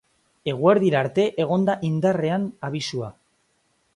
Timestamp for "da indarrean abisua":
1.69-3.13